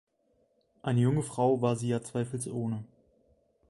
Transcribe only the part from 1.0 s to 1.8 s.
junge Frau war